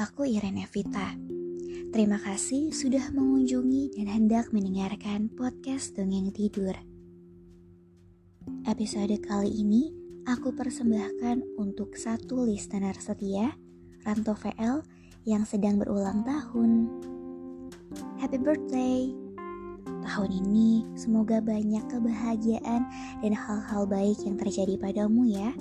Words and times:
Aku 0.00 0.24
Irene 0.24 0.64
Vita. 0.64 1.12
Terima 1.92 2.16
kasih 2.16 2.72
sudah 2.72 3.12
mengunjungi 3.12 4.00
dan 4.00 4.08
hendak 4.08 4.48
mendengarkan 4.48 5.28
podcast 5.28 5.92
Dongeng 5.92 6.32
Tidur. 6.32 6.72
Episode 8.64 9.20
kali 9.20 9.60
ini 9.60 9.92
aku 10.24 10.56
persembahkan 10.56 11.44
untuk 11.60 12.00
satu 12.00 12.48
listener 12.48 12.96
setia, 12.96 13.52
Ranto 14.00 14.32
VL, 14.32 14.80
yang 15.28 15.44
sedang 15.44 15.76
berulang 15.76 16.24
tahun. 16.24 16.88
Happy 18.16 18.40
birthday! 18.40 19.12
Tahun 19.84 20.30
ini 20.32 20.88
semoga 20.96 21.44
banyak 21.44 21.84
kebahagiaan 21.92 22.88
dan 23.20 23.32
hal-hal 23.36 23.84
baik 23.84 24.16
yang 24.24 24.40
terjadi 24.40 24.80
padamu 24.80 25.28
ya. 25.28 25.52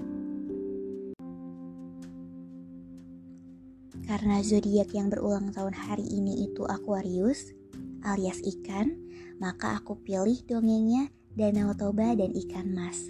Karena 4.10 4.42
zodiak 4.42 4.90
yang 4.98 5.14
berulang 5.14 5.54
tahun 5.54 5.78
hari 5.78 6.02
ini 6.02 6.50
itu 6.50 6.66
Aquarius 6.66 7.54
alias 8.02 8.42
ikan, 8.42 8.98
maka 9.38 9.78
aku 9.78 10.02
pilih 10.02 10.42
dongengnya 10.50 11.14
Danau 11.38 11.78
Toba 11.78 12.18
dan 12.18 12.34
Ikan 12.34 12.74
Mas. 12.74 13.06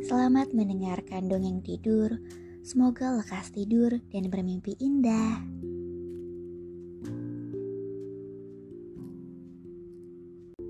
Selamat 0.00 0.56
mendengarkan 0.56 1.28
dongeng 1.28 1.60
tidur. 1.60 2.16
Semoga 2.64 3.20
lekas 3.20 3.52
tidur 3.52 4.00
dan 4.08 4.32
bermimpi 4.32 4.80
indah. 4.80 5.44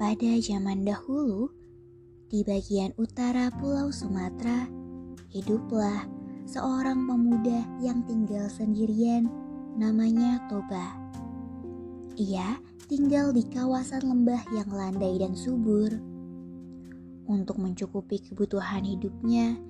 Pada 0.02 0.33
zaman 0.42 0.83
dahulu, 0.83 1.55
di 2.27 2.42
bagian 2.42 2.91
utara 2.98 3.55
Pulau 3.55 3.95
Sumatera, 3.95 4.67
hiduplah 5.30 6.17
seorang 6.49 7.05
pemuda 7.05 7.61
yang 7.85 8.01
tinggal 8.09 8.49
sendirian 8.49 9.29
namanya 9.77 10.41
Toba. 10.49 10.97
Ia 12.17 12.57
tinggal 12.89 13.37
di 13.37 13.45
kawasan 13.45 14.09
lembah 14.09 14.41
yang 14.57 14.73
landai 14.73 15.21
dan 15.21 15.37
subur. 15.37 15.93
Untuk 17.29 17.61
mencukupi 17.61 18.25
kebutuhan 18.25 18.81
hidupnya, 18.81 19.61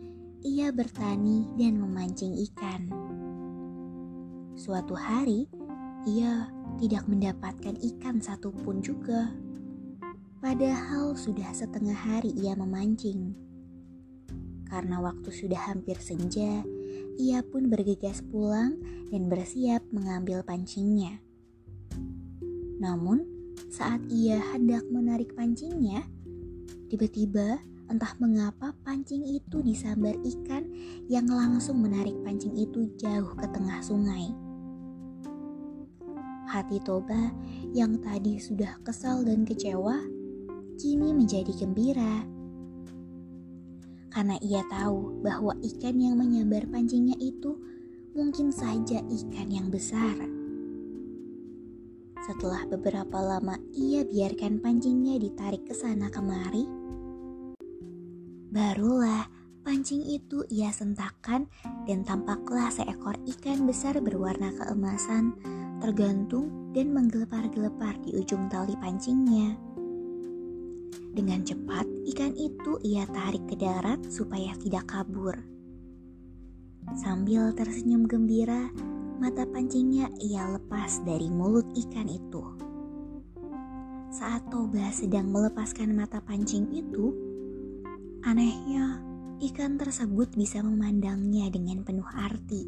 ia 0.46 0.70
bertani 0.70 1.50
dan 1.58 1.82
memancing 1.82 2.38
ikan. 2.46 2.86
Suatu 4.54 4.94
hari, 4.94 5.50
ia 6.06 6.46
tidak 6.78 7.10
mendapatkan 7.10 7.74
ikan 7.74 8.22
satupun 8.22 8.78
juga. 8.78 9.34
Padahal 10.38 11.18
sudah 11.18 11.50
setengah 11.50 11.98
hari 11.98 12.30
ia 12.38 12.54
memancing. 12.54 13.47
Karena 14.68 15.00
waktu 15.00 15.32
sudah 15.32 15.72
hampir 15.72 15.96
senja, 15.98 16.62
ia 17.16 17.40
pun 17.42 17.72
bergegas 17.72 18.20
pulang 18.28 18.76
dan 19.08 19.26
bersiap 19.32 19.82
mengambil 19.90 20.44
pancingnya. 20.44 21.18
Namun, 22.78 23.26
saat 23.72 23.98
ia 24.12 24.38
hendak 24.54 24.86
menarik 24.92 25.34
pancingnya, 25.34 26.06
tiba-tiba 26.86 27.58
entah 27.88 28.12
mengapa 28.20 28.76
pancing 28.84 29.24
itu 29.24 29.64
disambar 29.64 30.14
ikan 30.20 30.68
yang 31.08 31.26
langsung 31.26 31.80
menarik 31.80 32.14
pancing 32.22 32.54
itu 32.54 32.92
jauh 33.00 33.32
ke 33.34 33.46
tengah 33.48 33.80
sungai. 33.80 34.30
Hati 36.48 36.80
Toba 36.80 37.32
yang 37.76 38.00
tadi 38.00 38.40
sudah 38.40 38.80
kesal 38.80 39.24
dan 39.24 39.44
kecewa, 39.44 40.00
kini 40.80 41.12
menjadi 41.12 41.52
gembira. 41.52 42.37
Karena 44.18 44.34
ia 44.42 44.66
tahu 44.66 45.22
bahwa 45.22 45.54
ikan 45.62 45.94
yang 45.94 46.18
menyambar 46.18 46.66
pancingnya 46.66 47.14
itu 47.22 47.54
mungkin 48.18 48.50
saja 48.50 48.98
ikan 48.98 49.46
yang 49.46 49.70
besar. 49.70 50.18
Setelah 52.26 52.66
beberapa 52.66 53.14
lama 53.22 53.54
ia 53.70 54.02
biarkan 54.02 54.58
pancingnya 54.58 55.22
ditarik 55.22 55.62
ke 55.62 55.70
sana 55.70 56.10
kemari, 56.10 56.66
barulah 58.50 59.30
pancing 59.62 60.02
itu 60.02 60.42
ia 60.50 60.74
sentakkan 60.74 61.46
dan 61.86 62.02
tampaklah 62.02 62.74
seekor 62.74 63.14
ikan 63.22 63.70
besar 63.70 64.02
berwarna 64.02 64.50
keemasan 64.50 65.30
tergantung 65.78 66.74
dan 66.74 66.90
menggelepar-gelepar 66.90 68.02
di 68.02 68.18
ujung 68.18 68.50
tali 68.50 68.74
pancingnya. 68.82 69.67
Dengan 71.18 71.42
cepat, 71.42 71.82
ikan 72.14 72.30
itu 72.38 72.78
ia 72.86 73.02
tarik 73.10 73.50
ke 73.50 73.58
darat 73.58 73.98
supaya 74.06 74.54
tidak 74.62 74.86
kabur. 74.86 75.34
Sambil 76.94 77.50
tersenyum 77.58 78.06
gembira, 78.06 78.70
mata 79.18 79.42
pancingnya 79.42 80.14
ia 80.22 80.46
lepas 80.46 81.02
dari 81.02 81.26
mulut 81.26 81.66
ikan 81.74 82.06
itu. 82.06 82.38
Saat 84.14 84.46
Toba 84.46 84.94
sedang 84.94 85.34
melepaskan 85.34 85.90
mata 85.90 86.22
pancing 86.22 86.70
itu, 86.70 87.10
anehnya 88.22 89.02
ikan 89.42 89.74
tersebut 89.74 90.38
bisa 90.38 90.62
memandangnya 90.62 91.50
dengan 91.50 91.82
penuh 91.82 92.06
arti. 92.14 92.62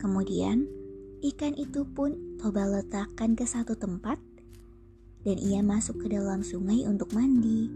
Kemudian, 0.00 0.64
ikan 1.20 1.52
itu 1.52 1.84
pun 1.84 2.40
Toba 2.40 2.64
letakkan 2.64 3.36
ke 3.36 3.44
satu 3.44 3.76
tempat 3.76 4.16
dan 5.28 5.36
ia 5.44 5.60
masuk 5.60 6.00
ke 6.00 6.16
dalam 6.16 6.40
sungai 6.40 6.88
untuk 6.88 7.12
mandi. 7.12 7.68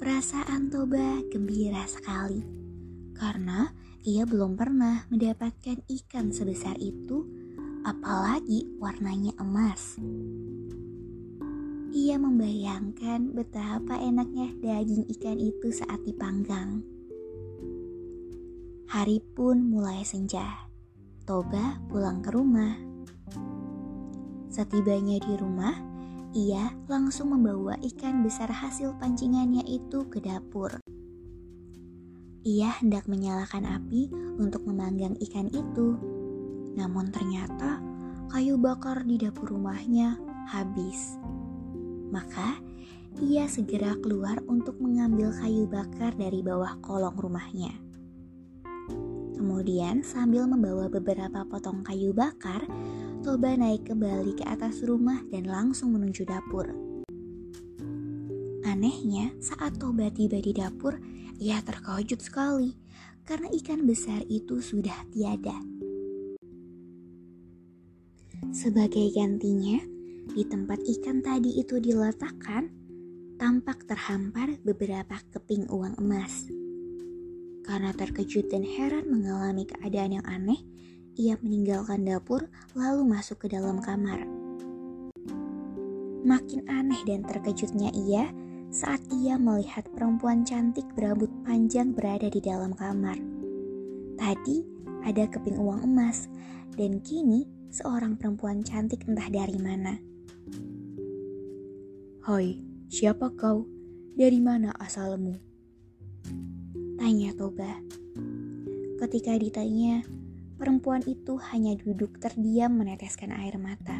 Perasaan 0.00 0.72
Toba 0.72 1.20
gembira 1.28 1.84
sekali 1.84 2.40
karena 3.12 3.68
ia 4.00 4.24
belum 4.24 4.56
pernah 4.56 5.04
mendapatkan 5.12 5.84
ikan 5.84 6.32
sebesar 6.32 6.80
itu, 6.80 7.28
apalagi 7.84 8.72
warnanya 8.80 9.36
emas. 9.36 10.00
Ia 11.92 12.16
membayangkan 12.16 13.36
betapa 13.36 14.00
enaknya 14.00 14.48
daging 14.64 15.12
ikan 15.12 15.36
itu 15.36 15.76
saat 15.76 16.00
dipanggang. 16.08 16.80
Hari 18.88 19.20
pun 19.36 19.60
mulai 19.68 20.00
senja. 20.08 20.72
Toba 21.28 21.84
pulang 21.92 22.24
ke 22.24 22.32
rumah. 22.32 22.91
Setibanya 24.52 25.16
di 25.16 25.32
rumah, 25.40 25.72
ia 26.36 26.76
langsung 26.84 27.32
membawa 27.32 27.72
ikan 27.80 28.20
besar 28.20 28.52
hasil 28.52 29.00
pancingannya 29.00 29.64
itu 29.64 30.04
ke 30.12 30.20
dapur. 30.20 30.76
Ia 32.44 32.68
hendak 32.76 33.08
menyalakan 33.08 33.64
api 33.64 34.12
untuk 34.36 34.68
memanggang 34.68 35.16
ikan 35.24 35.48
itu. 35.48 35.96
Namun 36.76 37.08
ternyata 37.08 37.80
kayu 38.28 38.60
bakar 38.60 39.08
di 39.08 39.16
dapur 39.16 39.56
rumahnya 39.56 40.20
habis. 40.52 41.16
Maka 42.12 42.60
ia 43.24 43.48
segera 43.48 43.96
keluar 44.04 44.36
untuk 44.52 44.76
mengambil 44.84 45.32
kayu 45.32 45.64
bakar 45.64 46.12
dari 46.12 46.44
bawah 46.44 46.76
kolong 46.84 47.16
rumahnya. 47.16 47.72
Kemudian 49.32 50.04
sambil 50.04 50.44
membawa 50.44 50.92
beberapa 50.92 51.42
potong 51.48 51.80
kayu 51.82 52.12
bakar, 52.12 52.62
Toba 53.22 53.54
naik 53.54 53.86
kembali 53.86 54.34
ke 54.34 54.42
atas 54.50 54.82
rumah 54.82 55.22
dan 55.30 55.46
langsung 55.46 55.94
menuju 55.94 56.26
dapur. 56.26 56.66
Anehnya, 58.66 59.30
saat 59.38 59.78
Toba 59.78 60.10
tiba 60.10 60.42
di 60.42 60.50
dapur, 60.50 60.98
ia 61.38 61.62
terkejut 61.62 62.18
sekali 62.18 62.74
karena 63.22 63.46
ikan 63.62 63.86
besar 63.86 64.26
itu 64.26 64.58
sudah 64.58 65.06
tiada. 65.14 65.54
Sebagai 68.50 69.14
gantinya, 69.14 69.78
di 70.34 70.42
tempat 70.42 70.82
ikan 70.82 71.22
tadi 71.22 71.62
itu 71.62 71.78
diletakkan, 71.78 72.74
tampak 73.38 73.86
terhampar 73.86 74.58
beberapa 74.66 75.22
keping 75.30 75.70
uang 75.70 75.94
emas. 76.02 76.50
Karena 77.62 77.94
terkejut 77.94 78.50
dan 78.50 78.66
heran 78.66 79.06
mengalami 79.06 79.62
keadaan 79.62 80.18
yang 80.18 80.26
aneh, 80.26 80.58
ia 81.16 81.36
meninggalkan 81.40 82.04
dapur 82.04 82.48
lalu 82.72 83.02
masuk 83.04 83.44
ke 83.44 83.52
dalam 83.52 83.80
kamar. 83.80 84.24
Makin 86.22 86.70
aneh 86.70 87.02
dan 87.04 87.26
terkejutnya 87.26 87.90
ia 87.92 88.30
saat 88.72 89.02
ia 89.12 89.36
melihat 89.36 89.84
perempuan 89.92 90.46
cantik 90.48 90.86
berambut 90.96 91.28
panjang 91.44 91.92
berada 91.92 92.30
di 92.32 92.40
dalam 92.40 92.72
kamar. 92.72 93.20
Tadi 94.16 94.64
ada 95.02 95.26
keping 95.26 95.58
uang 95.58 95.82
emas, 95.82 96.30
dan 96.78 97.02
kini 97.02 97.44
seorang 97.68 98.16
perempuan 98.16 98.62
cantik 98.62 99.04
entah 99.04 99.28
dari 99.28 99.58
mana. 99.58 99.98
Hai, 102.22 102.62
siapa 102.86 103.34
kau? 103.34 103.66
Dari 104.14 104.38
mana 104.38 104.70
asalmu? 104.78 105.34
Tanya 106.96 107.34
Toba. 107.34 107.82
Ketika 109.02 109.34
ditanya, 109.34 110.06
perempuan 110.62 111.02
itu 111.10 111.42
hanya 111.50 111.74
duduk 111.74 112.22
terdiam 112.22 112.78
meneteskan 112.78 113.34
air 113.34 113.58
mata. 113.58 113.98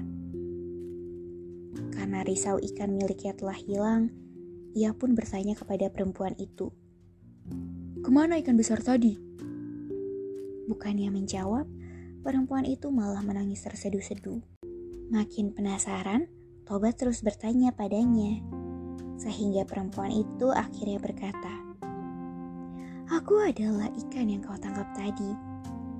Karena 1.90 2.22
risau 2.22 2.62
ikan 2.62 2.94
miliknya 2.94 3.34
telah 3.34 3.58
hilang, 3.58 4.14
ia 4.70 4.94
pun 4.94 5.18
bertanya 5.18 5.58
kepada 5.58 5.90
perempuan 5.90 6.38
itu. 6.38 6.70
Ke 7.98 8.10
mana 8.14 8.38
ikan 8.38 8.54
besar 8.54 8.78
tadi? 8.78 9.18
Bukannya 10.70 11.10
menjawab, 11.10 11.66
perempuan 12.22 12.62
itu 12.62 12.94
malah 12.94 13.26
menangis 13.26 13.66
terseduh-seduh. 13.66 14.38
Makin 15.10 15.58
penasaran, 15.58 16.30
Toba 16.62 16.94
terus 16.94 17.26
bertanya 17.26 17.74
padanya. 17.74 18.38
Sehingga 19.18 19.66
perempuan 19.66 20.14
itu 20.14 20.54
akhirnya 20.54 21.02
berkata, 21.02 21.54
Aku 23.10 23.42
adalah 23.42 23.90
ikan 24.06 24.30
yang 24.30 24.46
kau 24.46 24.54
tangkap 24.62 24.86
tadi. 24.94 25.51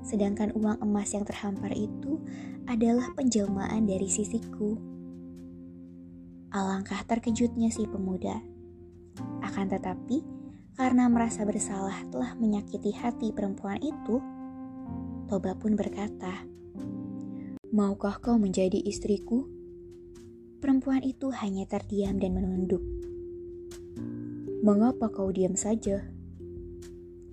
Sedangkan 0.03 0.51
uang 0.53 0.83
emas 0.83 1.15
yang 1.15 1.23
terhampar 1.23 1.71
itu 1.71 2.19
adalah 2.67 3.11
penjelmaan 3.15 3.87
dari 3.87 4.11
sisiku. 4.11 4.75
Alangkah 6.53 7.01
terkejutnya 7.07 7.71
si 7.71 7.87
pemuda. 7.87 8.37
Akan 9.41 9.71
tetapi, 9.71 10.21
karena 10.77 11.09
merasa 11.09 11.47
bersalah 11.47 11.97
telah 12.11 12.35
menyakiti 12.37 12.93
hati 12.93 13.33
perempuan 13.33 13.81
itu, 13.81 14.21
Toba 15.31 15.55
pun 15.57 15.73
berkata, 15.73 16.45
Maukah 17.73 18.21
kau 18.21 18.37
menjadi 18.37 18.77
istriku? 18.85 19.49
Perempuan 20.61 21.01
itu 21.01 21.33
hanya 21.33 21.65
terdiam 21.65 22.21
dan 22.21 22.37
menunduk. 22.37 22.85
Mengapa 24.61 25.09
kau 25.09 25.33
diam 25.33 25.57
saja? 25.57 26.05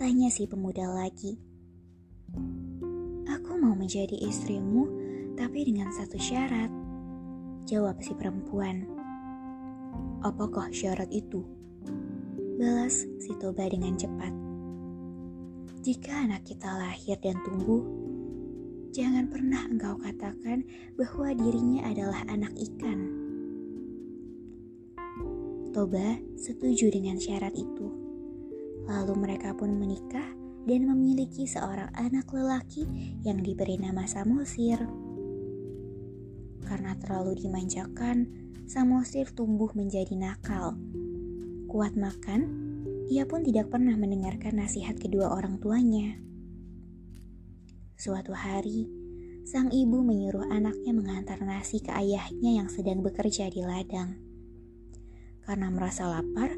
Tanya 0.01 0.33
si 0.33 0.49
pemuda 0.49 0.89
lagi. 0.89 1.50
Menjadi 3.81 4.13
istrimu, 4.29 4.85
tapi 5.41 5.65
dengan 5.65 5.89
satu 5.89 6.21
syarat. 6.21 6.69
Jawab 7.65 7.97
si 8.05 8.13
perempuan. 8.13 8.85
Apakah 10.21 10.69
syarat 10.69 11.09
itu? 11.09 11.41
Balas 12.61 13.09
si 13.17 13.33
Toba 13.41 13.65
dengan 13.73 13.97
cepat. 13.97 14.37
Jika 15.81 16.29
anak 16.29 16.45
kita 16.45 16.69
lahir 16.77 17.17
dan 17.25 17.41
tumbuh, 17.41 17.81
jangan 18.93 19.33
pernah 19.33 19.65
engkau 19.65 19.97
katakan 19.97 20.61
bahwa 21.01 21.33
dirinya 21.33 21.89
adalah 21.89 22.21
anak 22.29 22.53
ikan. 22.61 23.01
Toba 25.73 26.21
setuju 26.37 26.93
dengan 26.93 27.17
syarat 27.17 27.57
itu. 27.57 27.89
Lalu 28.85 29.15
mereka 29.17 29.57
pun 29.57 29.73
menikah 29.73 30.37
dan 30.65 30.81
memiliki 30.89 31.49
seorang 31.49 31.89
anak 31.97 32.29
lelaki 32.33 32.85
yang 33.25 33.41
diberi 33.41 33.81
nama 33.81 34.05
Samosir. 34.05 34.81
Karena 36.65 36.95
terlalu 37.01 37.37
dimanjakan, 37.41 38.29
Samosir 38.71 39.33
tumbuh 39.35 39.73
menjadi 39.75 40.15
nakal. 40.15 40.79
Kuat 41.67 41.99
makan 41.99 42.71
ia 43.11 43.27
pun 43.27 43.43
tidak 43.43 43.75
pernah 43.75 43.99
mendengarkan 43.99 44.63
nasihat 44.63 44.95
kedua 44.95 45.35
orang 45.35 45.59
tuanya. 45.59 46.15
Suatu 47.99 48.31
hari, 48.31 48.87
sang 49.43 49.75
ibu 49.75 49.99
menyuruh 50.07 50.47
anaknya 50.47 50.95
mengantar 50.95 51.43
nasi 51.43 51.83
ke 51.83 51.91
ayahnya 51.91 52.63
yang 52.63 52.71
sedang 52.71 53.03
bekerja 53.03 53.51
di 53.51 53.67
ladang. 53.67 54.15
Karena 55.43 55.75
merasa 55.75 56.07
lapar, 56.07 56.55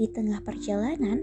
di 0.00 0.08
tengah 0.08 0.40
perjalanan, 0.40 1.20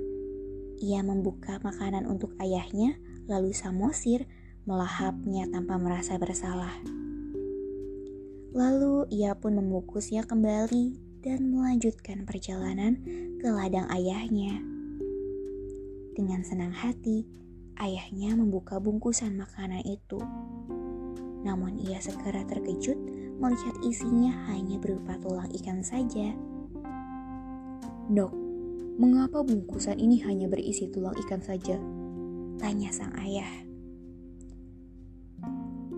ia 0.78 1.02
membuka 1.02 1.58
makanan 1.66 2.06
untuk 2.06 2.38
ayahnya, 2.38 2.98
lalu 3.26 3.54
Samosir 3.54 4.30
melahapnya 4.68 5.50
tanpa 5.50 5.80
merasa 5.82 6.20
bersalah. 6.22 6.74
Lalu 8.58 9.06
ia 9.14 9.38
pun 9.38 9.58
membungkusnya 9.58 10.26
kembali 10.26 10.98
dan 11.22 11.54
melanjutkan 11.54 12.26
perjalanan 12.26 12.98
ke 13.38 13.48
ladang 13.50 13.86
ayahnya. 13.94 14.62
Dengan 16.18 16.42
senang 16.42 16.74
hati, 16.74 17.30
ayahnya 17.78 18.34
membuka 18.34 18.82
bungkusan 18.82 19.38
makanan 19.38 19.86
itu. 19.86 20.18
Namun 21.46 21.78
ia 21.78 22.02
segera 22.02 22.42
terkejut 22.50 22.98
melihat 23.38 23.76
isinya 23.86 24.34
hanya 24.50 24.82
berupa 24.82 25.14
tulang 25.22 25.50
ikan 25.62 25.86
saja. 25.86 26.34
Dok, 28.10 28.47
mengapa 28.98 29.46
bungkusan 29.46 30.02
ini 30.02 30.20
hanya 30.26 30.50
berisi 30.50 30.90
tulang 30.90 31.14
ikan 31.26 31.40
saja? 31.40 31.78
Tanya 32.58 32.90
sang 32.90 33.14
ayah. 33.22 33.50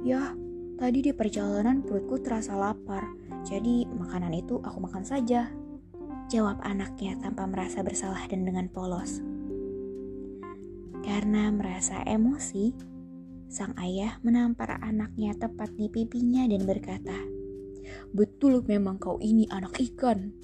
Ya, 0.04 0.36
tadi 0.76 1.00
di 1.04 1.12
perjalanan 1.16 1.84
perutku 1.84 2.20
terasa 2.20 2.56
lapar 2.56 3.20
jadi 3.48 3.88
makanan 3.88 4.36
itu 4.36 4.60
aku 4.60 4.84
makan 4.84 5.08
saja. 5.08 5.48
Jawab 6.30 6.62
anaknya 6.62 7.18
tanpa 7.18 7.48
merasa 7.50 7.82
bersalah 7.82 8.22
dan 8.30 8.46
dengan 8.46 8.70
polos. 8.70 9.24
Karena 11.02 11.50
merasa 11.50 12.04
emosi, 12.06 12.76
sang 13.50 13.74
ayah 13.82 14.22
menampar 14.22 14.78
anaknya 14.84 15.34
tepat 15.34 15.74
di 15.74 15.90
pipinya 15.90 16.46
dan 16.46 16.68
berkata, 16.70 17.18
Betul 18.14 18.62
memang 18.70 19.02
kau 19.02 19.18
ini 19.18 19.50
anak 19.50 19.82
ikan. 19.90 20.36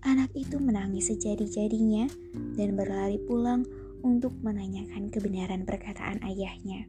Anak 0.00 0.32
itu 0.32 0.56
menangis 0.56 1.12
sejadi-jadinya 1.12 2.08
dan 2.56 2.72
berlari 2.72 3.20
pulang 3.20 3.68
untuk 4.00 4.32
menanyakan 4.40 5.12
kebenaran 5.12 5.68
perkataan 5.68 6.24
ayahnya. 6.24 6.88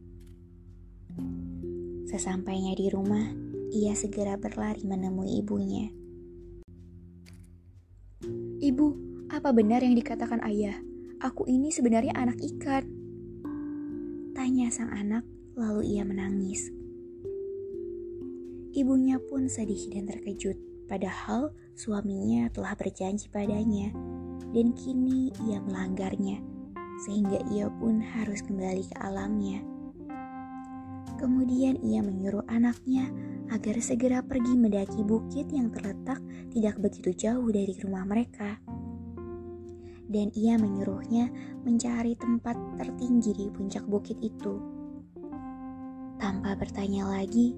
Sesampainya 2.08 2.72
di 2.72 2.88
rumah, 2.88 3.28
ia 3.76 3.92
segera 4.00 4.40
berlari 4.40 4.88
menemui 4.88 5.44
ibunya. 5.44 5.92
Ibu, 8.64 8.88
apa 9.28 9.52
benar 9.52 9.84
yang 9.84 9.96
dikatakan 10.00 10.40
ayah? 10.48 10.80
Aku 11.20 11.44
ini 11.52 11.68
sebenarnya 11.68 12.16
anak 12.16 12.40
ikan. 12.40 12.88
Tanya 14.32 14.72
sang 14.72 14.88
anak, 14.88 15.28
lalu 15.60 16.00
ia 16.00 16.08
menangis. 16.08 16.72
Ibunya 18.72 19.20
pun 19.20 19.52
sedih 19.52 19.92
dan 19.92 20.08
terkejut, 20.08 20.56
padahal 20.88 21.52
suaminya 21.76 22.52
telah 22.52 22.76
berjanji 22.76 23.32
padanya, 23.32 23.92
dan 24.52 24.76
kini 24.76 25.32
ia 25.48 25.64
melanggarnya, 25.64 26.44
sehingga 27.08 27.40
ia 27.52 27.72
pun 27.80 28.04
harus 28.04 28.44
kembali 28.44 28.84
ke 28.88 28.96
alamnya. 29.00 29.64
Kemudian 31.22 31.78
ia 31.86 32.02
menyuruh 32.02 32.42
anaknya 32.50 33.06
agar 33.54 33.78
segera 33.78 34.26
pergi 34.26 34.58
mendaki 34.58 35.06
bukit 35.06 35.54
yang 35.54 35.70
terletak 35.70 36.18
tidak 36.50 36.82
begitu 36.82 37.14
jauh 37.14 37.46
dari 37.54 37.78
rumah 37.78 38.04
mereka. 38.10 38.58
Dan 40.12 40.34
ia 40.36 40.58
menyuruhnya 40.58 41.30
mencari 41.64 42.18
tempat 42.18 42.58
tertinggi 42.82 43.32
di 43.38 43.46
puncak 43.54 43.86
bukit 43.86 44.18
itu. 44.20 44.60
Tanpa 46.18 46.58
bertanya 46.58 47.08
lagi, 47.08 47.54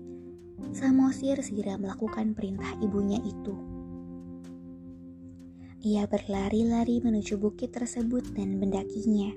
Samosir 0.71 1.41
segera 1.41 1.75
melakukan 1.75 2.37
perintah 2.37 2.69
ibunya 2.79 3.17
itu. 3.25 3.72
Ia 5.83 6.07
berlari-lari 6.07 7.03
menuju 7.03 7.35
bukit 7.35 7.75
tersebut 7.75 8.31
dan 8.31 8.55
mendakinya. 8.55 9.35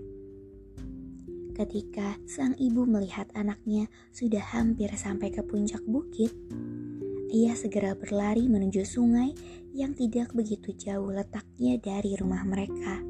Ketika 1.58 2.22
sang 2.22 2.54
ibu 2.54 2.86
melihat 2.86 3.26
anaknya 3.34 3.90
sudah 4.14 4.54
hampir 4.54 4.86
sampai 4.94 5.34
ke 5.34 5.42
puncak 5.42 5.82
bukit, 5.90 6.30
ia 7.34 7.50
segera 7.58 7.98
berlari 7.98 8.46
menuju 8.46 8.86
sungai 8.86 9.34
yang 9.74 9.98
tidak 9.98 10.30
begitu 10.38 10.70
jauh 10.78 11.10
letaknya 11.10 11.82
dari 11.82 12.14
rumah 12.14 12.46
mereka. 12.46 13.02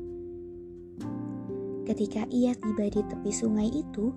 Ketika 1.85 2.25
ia 2.33 2.57
tiba 2.57 2.89
di 2.89 3.05
tepi 3.05 3.33
sungai 3.37 3.69
itu, 3.69 4.17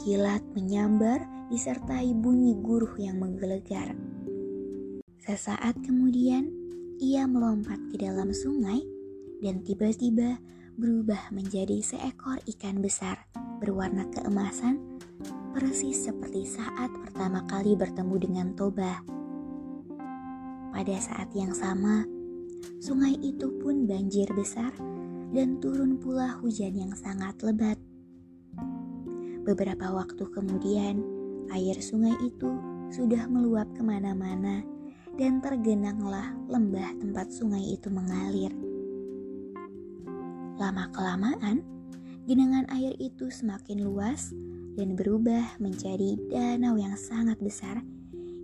kilat 0.00 0.40
menyambar 0.56 1.20
disertai 1.52 2.16
bunyi 2.16 2.56
guruh 2.56 2.96
yang 2.96 3.20
menggelegar. 3.20 3.92
Sesaat 5.20 5.76
kemudian, 5.84 6.57
ia 6.98 7.30
melompat 7.30 7.78
ke 7.94 8.02
dalam 8.02 8.34
sungai 8.34 8.82
dan 9.38 9.62
tiba-tiba 9.62 10.42
berubah 10.74 11.30
menjadi 11.30 11.78
seekor 11.78 12.42
ikan 12.54 12.82
besar 12.82 13.22
berwarna 13.62 14.06
keemasan, 14.10 14.98
persis 15.54 16.10
seperti 16.10 16.46
saat 16.46 16.90
pertama 17.02 17.42
kali 17.46 17.78
bertemu 17.78 18.14
dengan 18.18 18.48
Toba. 18.54 19.02
pada 20.68 20.94
saat 21.02 21.26
yang 21.34 21.50
sama, 21.50 22.06
sungai 22.78 23.18
itu 23.18 23.50
pun 23.58 23.82
banjir 23.86 24.30
besar 24.30 24.70
dan 25.34 25.58
turun 25.58 25.98
pula 25.98 26.38
hujan 26.38 26.70
yang 26.78 26.94
sangat 26.94 27.34
lebat. 27.42 27.74
Beberapa 29.42 29.90
waktu 29.90 30.22
kemudian, 30.30 31.02
air 31.50 31.78
sungai 31.82 32.14
itu 32.22 32.54
sudah 32.94 33.26
meluap 33.26 33.66
ke 33.74 33.82
mana-mana 33.82 34.62
dan 35.18 35.42
tergenanglah 35.42 36.30
lembah 36.46 36.94
tempat 37.02 37.34
sungai 37.34 37.74
itu 37.74 37.90
mengalir. 37.90 38.54
Lama-kelamaan, 40.62 41.66
genangan 42.30 42.70
air 42.70 42.94
itu 43.02 43.26
semakin 43.26 43.82
luas 43.82 44.30
dan 44.78 44.94
berubah 44.94 45.58
menjadi 45.58 46.14
danau 46.30 46.78
yang 46.78 46.94
sangat 46.94 47.42
besar 47.42 47.82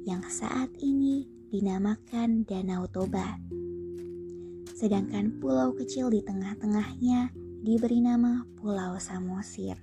yang 0.02 0.20
saat 0.26 0.68
ini 0.82 1.24
dinamakan 1.54 2.42
Danau 2.42 2.90
Toba. 2.90 3.38
Sedangkan 4.74 5.38
pulau 5.38 5.70
kecil 5.78 6.10
di 6.10 6.20
tengah-tengahnya 6.20 7.30
diberi 7.62 8.02
nama 8.02 8.42
Pulau 8.58 8.98
Samosir. 8.98 9.78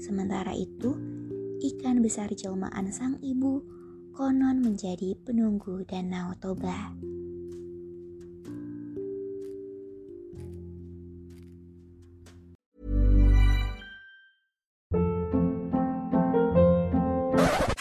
Sementara 0.00 0.56
itu, 0.56 0.96
ikan 1.60 2.00
besar 2.00 2.32
jelmaan 2.32 2.90
sang 2.90 3.20
ibu 3.20 3.62
konon 4.14 4.62
menjadi 4.62 5.18
penunggu 5.26 5.82
Danau 5.90 6.30
Toba. 6.38 6.94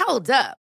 Hold 0.02 0.30
up. 0.34 0.63